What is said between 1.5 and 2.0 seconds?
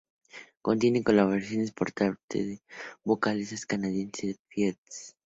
por